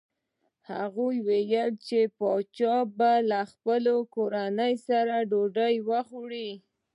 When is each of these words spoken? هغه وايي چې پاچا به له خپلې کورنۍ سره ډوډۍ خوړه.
هغه 0.69 1.05
وايي 1.25 1.65
چې 1.87 1.99
پاچا 2.17 2.75
به 2.97 3.11
له 3.29 3.41
خپلې 3.51 3.95
کورنۍ 4.15 4.73
سره 4.87 5.15
ډوډۍ 5.29 5.75
خوړه. 6.07 6.49